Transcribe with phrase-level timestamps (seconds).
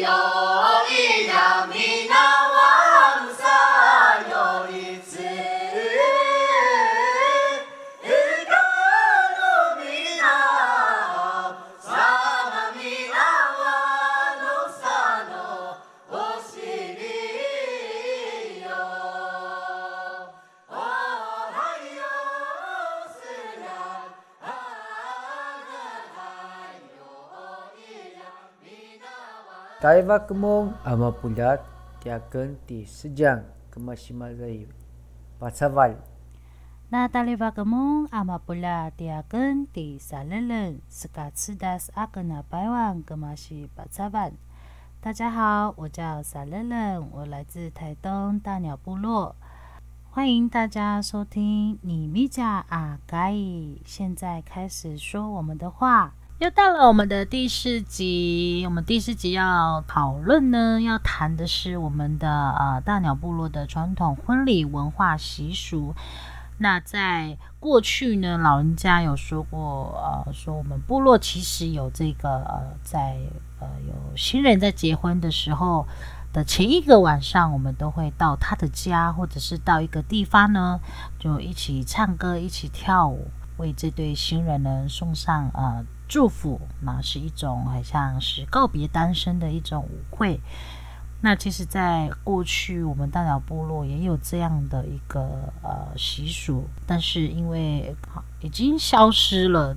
[0.00, 0.39] 주여.
[29.80, 31.64] Taiva kemong ama pulat
[32.04, 34.68] tiaken di sejang kemasimalai
[35.40, 35.96] pasaval.
[36.92, 44.34] 那大利巴格蒙阿玛布拉迪亚根第三人人斯卡茨达斯阿根纳百万格玛西巴查万。
[45.00, 49.34] 大家好，我叫萨人人，我来自台东大鸟部落，
[50.10, 53.34] 欢迎大家收听尼米加阿盖。
[53.86, 56.12] 现在开始说我们的话。
[56.40, 65.94] 又到了我们的第四集，我们第四集要讨论呢，要谈的是我们的呃大鸟部落的传统婚礼文化习俗。
[66.56, 73.18] 那在过去呢，老人家有说过，呃，说我们部落其实有这个呃，在
[73.58, 75.86] 呃有新人在结婚的时候
[76.32, 80.80] 的前一个晚上，我们都会到他的家，或者是到一个地方呢，
[81.18, 83.28] 就一起唱歌，一起跳舞，
[83.60, 85.84] 为这对新人呢送上呃。
[86.12, 90.40] 祝福，那是一种好像是告别单身的一种舞会。
[91.20, 95.20] 那其实，在过去我们大鸟部落也有这样的一个
[95.62, 97.94] 呃习俗，但是因为
[98.40, 99.76] 已经消失了，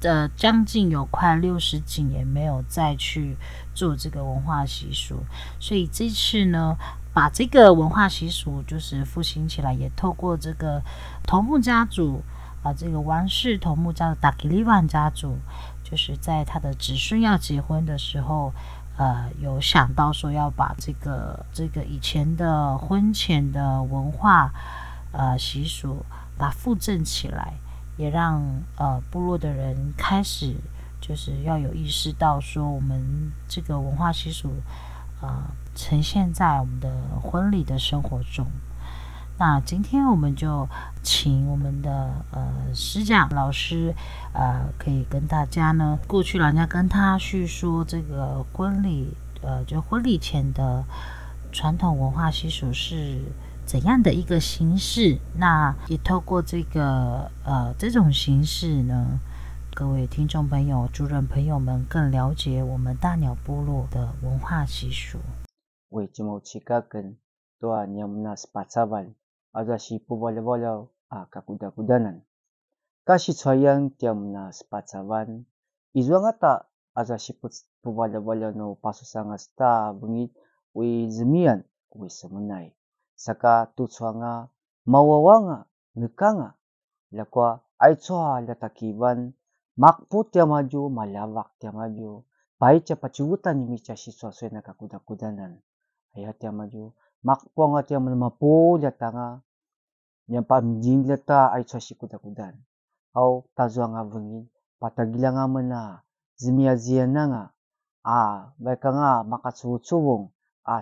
[0.00, 3.36] 呃，将近有快六十几年没有再去
[3.74, 5.22] 做这个文化习俗，
[5.60, 6.74] 所以这次呢，
[7.12, 10.80] 把这个文化习俗就是复兴起来，也透过这个
[11.24, 12.22] 头目家族
[12.64, 15.38] 啊，这个王室头目家的达吉利万家族。
[15.84, 18.52] 就是在他的子孙要结婚的时候，
[18.96, 24.50] 呃，有想到说要把这个这个以前的婚前的文化
[25.12, 26.04] 呃习俗，
[26.38, 27.52] 把它复振起来，
[27.98, 28.42] 也让
[28.76, 30.56] 呃部落的人开始
[31.02, 34.48] 就是要有意识到说，我们这个文化习俗
[35.20, 35.42] 啊，呃，
[35.74, 36.90] 呈现在我们的
[37.22, 38.46] 婚礼的生活中。
[39.36, 40.68] 那今天我们就
[41.02, 43.92] 请我们的呃师讲老师，
[44.32, 49.12] 呃，可以跟大家呢，过去人家跟他叙说这个婚礼，
[49.42, 50.84] 呃，就婚礼前的
[51.50, 53.18] 传统文化习俗是
[53.66, 55.18] 怎样的一个形式。
[55.36, 59.18] 那也透过这个呃这种形式呢，
[59.74, 65.18] 各位听众朋友、族人朋友们更了解我们大鸟部落的文化习俗。
[65.88, 67.16] 为这么去跟
[67.58, 69.12] 多年那是八十万。
[69.54, 72.22] 啊，则是不罢了罢了啊，甲古达古达难。
[73.06, 75.46] 假使采样点那十八十万，
[75.92, 77.48] 伊若阿达啊，则是不
[77.80, 80.32] 不罢了罢了喏，巴苏桑阿斯达问伊
[80.72, 81.62] 为什么？
[81.90, 82.72] 为什么呢？
[83.14, 84.50] 萨卡杜川啊，
[84.82, 86.56] 毛娃娃啊，你讲啊，
[87.10, 89.32] 那个爱抓了他几万，
[89.74, 92.24] 马普点阿就马拉瓦点阿就，
[92.58, 95.60] 白家把酒打你米，假使说说那个古达古达难，
[96.14, 96.92] 哎呀点阿就。
[97.24, 99.28] makpong at yung mga po lata nga
[100.28, 102.56] yung pamijin lata ay sa sikudakudan.
[103.16, 104.48] Aw, tazo nga vungin,
[108.04, 110.28] a baikanga baka a semunai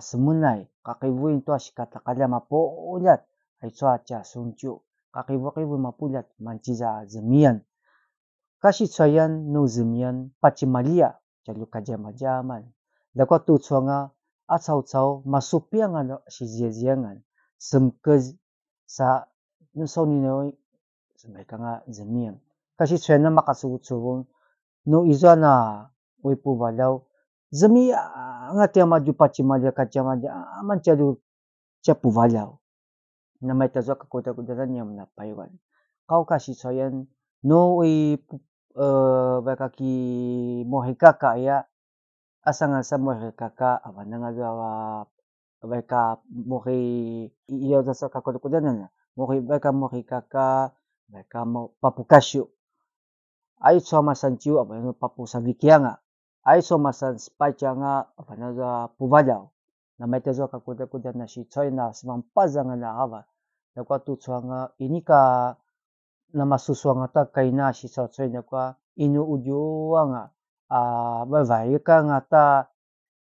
[0.01, 3.23] sumunay kakibuin to si katakala mapo ulat
[3.63, 4.03] ay so at
[5.13, 7.61] kakibu-kibu mapulat manchiza zimiyan
[8.59, 11.15] kasi so yan no zimiyan pachimalia
[11.45, 12.67] chalukajama-jaman
[13.15, 14.11] lako tutsu nga
[14.55, 17.17] atsau tsau masupiang ala si zia ziangan
[17.57, 18.15] semke
[18.85, 19.27] sa
[19.73, 20.49] nusoni noi
[21.17, 22.35] semai kanga zemian
[22.77, 24.27] kasi tsuen na makasu tsuwong
[24.85, 25.87] no izana
[26.23, 27.07] wai pu balau
[27.49, 27.93] zemi
[28.53, 29.71] nga tia maju pachi maja
[30.59, 31.17] aman chadu
[31.85, 32.59] chapu balau
[33.41, 34.89] na mai tazo ka kota kuda na nyam
[36.07, 37.07] kau kasi tsoyan
[37.43, 38.19] no wai
[38.75, 39.93] uh, eh, bakaki
[41.19, 41.57] kaya ya
[42.43, 45.07] 朝が寒い中、泡長沢、
[45.63, 50.75] baika muri iyo dasa kakodokudana muri baika muri kaka
[51.07, 52.51] baika mo papukasyo.
[53.63, 56.03] Ay soma san tiu apa no papu san vikianga
[56.43, 58.69] ay soma san spachanga apa na za
[58.99, 59.47] puvadaw.
[59.99, 63.23] Na metezo kakodokudana si choina sman pazanga na hava
[63.75, 65.55] na kwa tu chuanga inika
[66.33, 70.29] na masusuanga ta kaina si sa choina kwa inu ujuanga
[70.69, 72.69] a ba ば床型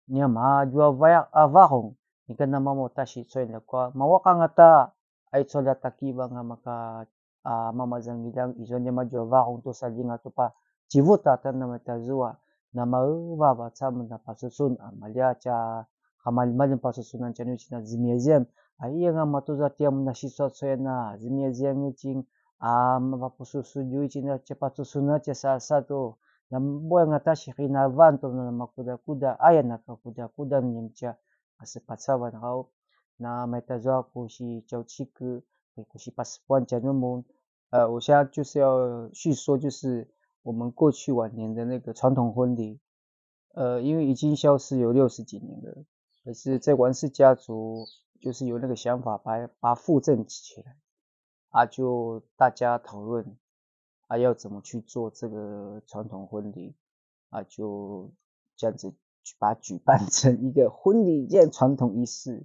[0.08, 1.96] にゃまじわばやあばほん、
[2.28, 4.94] ni ka na mamutashi so ila kwa mawaka nga ta.
[5.32, 7.08] Ay so da la takiba nga maka
[7.46, 10.52] uh, mamazang ilang iso ni majova kung to sa linga to pa.
[10.90, 12.36] Chivuta ta na matazua
[12.74, 15.88] na maubaba sa na pasusun amalya cha
[16.24, 18.46] kamalmal ng pasusunan cha nuchi na zimiezem
[18.82, 22.24] ay iya nga matuza tiyam na shiso so na zimiezem ni ching
[22.62, 26.18] um, mapasusudu ichi na cha pasusunan cha sa sa to
[26.52, 31.18] 那么问啊大学费拿万多呢那么 good good 爱呀那个 good good 你们家
[31.56, 32.68] 还是把菜买好
[33.16, 35.42] 那买的肉呼吸交际歌
[35.74, 37.24] 给呼吸八十万加入吗
[37.70, 40.10] 呃我现在就是要叙说就是
[40.44, 42.82] 我们过去晚年的那个传统婚礼
[43.54, 45.86] 呃因为已经消失有六十几年了
[46.26, 47.86] 可是在王氏家族
[48.20, 50.76] 就是有那个想法把把它扶正起来
[51.48, 53.38] 啊就大家讨论
[54.12, 56.74] 啊，要怎么去做这个传统婚礼，
[57.30, 58.12] 啊，就
[58.58, 58.94] 这样子
[59.40, 62.44] 把举办成一个婚礼这样传统仪式。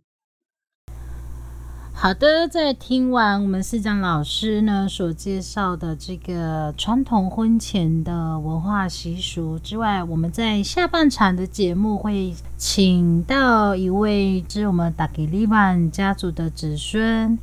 [1.93, 17.37] 好的，在听完我们市长老师呢所介绍的这个传统婚前的文化习俗之外，我们在下半场的节目会请到一位是我们达吉利万家族的子孙，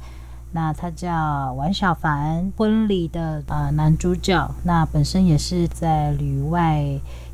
[0.55, 6.79] 那他叫王小凡，婚礼的啊、呃、男主角，那本身也是在旅外，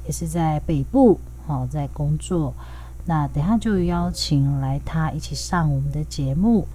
[0.05, 2.53] 也是在北部好、哦、在工作，
[3.05, 6.65] 那等下就邀请来他一起上我们的节目。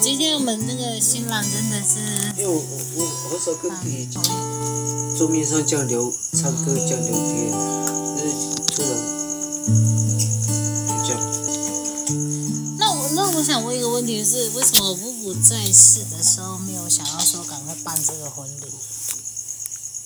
[0.00, 4.08] 今天我们那个新郎真的是，因为我我我很少跟你
[5.18, 6.00] 桌面上这样聊，
[6.32, 7.52] 唱歌这样聊天，
[8.16, 8.59] 就
[14.00, 18.64] 问题是，为什么姑姑在世的时候没有想要说赶快办这个婚礼？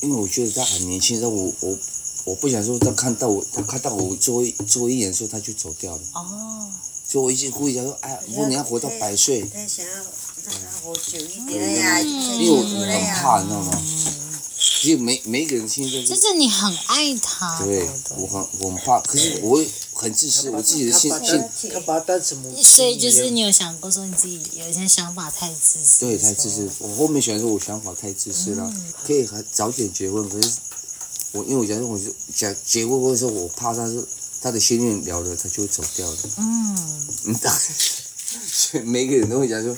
[0.00, 1.78] 因为我觉得他很年轻，让我我
[2.24, 6.02] 我不想说他看到我，他看到我最后最后一眼的时候他就走掉了。
[6.14, 6.68] 哦。
[7.06, 10.04] 所以我一直故意想说：“哎，如果你要活到百岁，他想要让
[10.46, 13.80] 他活久一点呀，因为我很怕，你知道吗？
[14.84, 17.88] 其实每每一个人心中，就是你很爱他，对，
[18.18, 26.68] 我很我很怕，可是我会很自私，我自己的心心，他把他当成所以就是你有想过说你自己有一些想法太自私，对，太自私。
[26.80, 28.70] 我后面想说，我想法太自私了，
[29.06, 30.52] 可以很早点结婚，可是
[31.32, 32.04] 我因为我讲说，我就
[32.36, 34.06] 讲结婚的时候，我怕他是。”
[34.44, 36.18] 他的心愿了了，他就会走掉的。
[36.36, 36.76] 嗯，
[37.24, 37.34] 嗯，
[38.46, 39.74] 所以每个人都会讲说，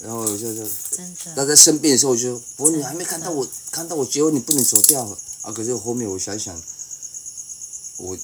[0.00, 1.32] 然后就说，真的。
[1.36, 5.02] 那在生病的时候我就说，不过你还没看到我，看到我结婚，你不能走掉
[5.42, 5.52] 啊！
[5.52, 6.54] 可是后面我想想，
[7.98, 8.16] 我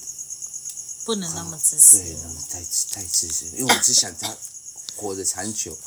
[1.05, 2.59] 不能那么自私，对，那么太
[2.91, 4.35] 太自私，因为我只想他
[4.95, 5.77] 活得长久，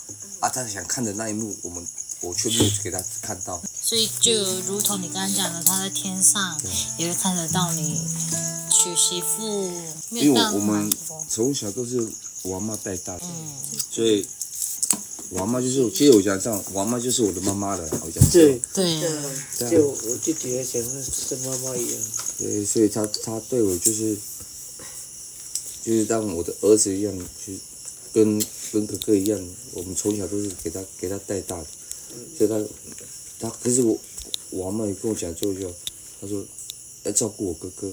[0.40, 1.86] 啊，他想看的那一幕，我们
[2.20, 3.60] 我却没有给他看到。
[3.82, 4.32] 所以就
[4.62, 6.60] 如同你刚刚讲的，他在天上
[6.98, 8.06] 也会看得到你。
[8.72, 9.70] 娶媳妇，
[10.10, 10.90] 因为我们
[11.28, 12.08] 从小都是
[12.42, 13.52] 我妈带大的，嗯、
[13.90, 14.26] 所以
[15.30, 18.60] 我妈就是，其实我讲这样，我妈就是我的妈妈了，好像对。
[18.74, 19.00] 对，
[19.70, 22.02] 就我弟弟也想跟妈妈一样，
[22.38, 23.62] 对，所以她她对。
[23.62, 24.16] 我就是，
[25.84, 27.52] 就是当我的儿子一样，就
[28.12, 28.42] 跟
[28.72, 29.38] 跟哥哥一样，
[29.72, 31.66] 我们从小都是给他给他带大的，
[32.36, 32.64] 所以他
[33.38, 33.96] 他可是我
[34.50, 35.66] 我妈也跟我讲最后一句，
[36.20, 36.44] 他说
[37.04, 37.92] 要照顾我哥哥。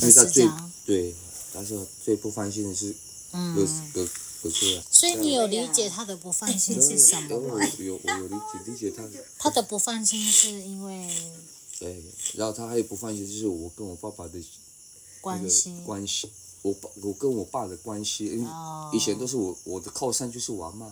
[0.00, 0.48] 因为他最
[0.86, 1.14] 对，
[1.52, 2.94] 但是最不放心的是
[3.32, 4.08] 哥哥哥
[4.90, 7.64] 所以你有理解他的不放心是什么吗？
[7.78, 9.02] 有有有理解理解他。
[9.38, 11.08] 他的不放心是因为。
[11.78, 12.02] 对，
[12.34, 14.38] 然后他还有不放心，就是我跟我爸爸的
[15.20, 16.30] 关系关系。
[16.62, 18.50] 我爸我跟我爸的关系，因为
[18.92, 20.88] 以前都是我我的靠山就是我阿嬷。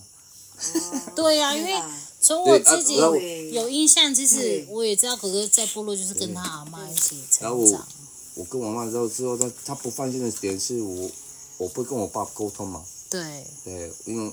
[1.14, 1.80] 对呀，因为
[2.20, 7.86] 从我自己有印象，其实我也知道哥哥在部落就是跟他阿妈一起成长。
[8.34, 11.10] 我跟我妈之后之后，他他不放心的点是我，
[11.58, 12.84] 我不跟我爸沟通嘛。
[13.10, 13.44] 对。
[13.64, 14.32] 对，因为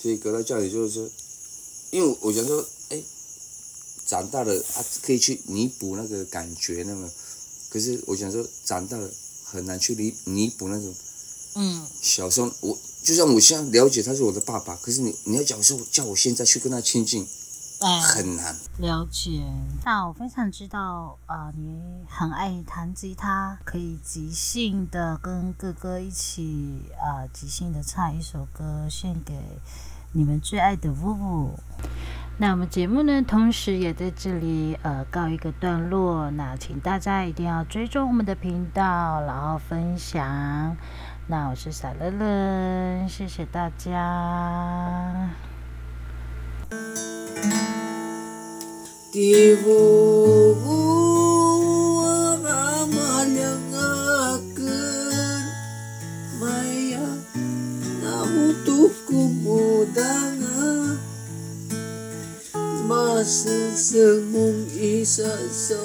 [0.00, 1.08] 所以隔到家里就是说，
[1.92, 3.00] 因为我想说，哎，
[4.06, 7.08] 长大了啊，可以去弥补那个感觉，那么，
[7.70, 9.08] 可是我想说，长大了
[9.44, 10.94] 很难去弥弥补那种。
[11.54, 11.86] 嗯。
[12.02, 17.26] 小时候我就像我现在了解他是我的爸爸，可是你你要讲说叫我现在去跟他亲近。
[18.00, 19.42] 很难了解。
[19.84, 29.34] 那我非常知道，啊、你很爱弹吉他，可以即兴的跟哥哥一起，啊、即兴的唱一首歌，献给
[30.12, 31.58] 你们最爱的呜呜。
[32.36, 36.30] 那我们节目呢，同时也在这里，呃，告一个段落。
[36.32, 40.76] 那请大家一定要追踪我们的频道，然后分享。
[41.28, 45.30] 那我是傻乐乐，谢谢大家。
[49.14, 50.58] Tibuok
[52.02, 53.94] ang amanyangakan
[56.42, 57.22] Maya
[58.02, 60.98] namutok kumudanga
[62.90, 65.78] Masasang mong isa sa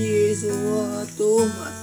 [0.00, 1.76] iswa tumat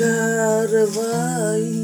[0.00, 1.83] Karavay